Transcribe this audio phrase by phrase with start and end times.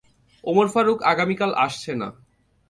[0.43, 2.07] ওমর ফারুক আগামীকাল আসছে না।